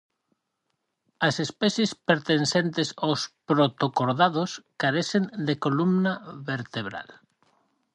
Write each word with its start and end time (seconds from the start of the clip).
As 1.27 1.35
especies 1.45 1.91
pertencentes 2.09 2.89
aos 3.03 3.21
protocordados 3.49 4.49
carecen 4.81 5.23
de 5.47 5.55
columna 5.63 6.13
vertebral. 6.51 7.09